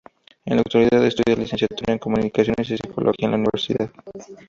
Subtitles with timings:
[0.45, 3.91] En la actualidad estudia licenciatura en comunicaciones y psicología en la universidad.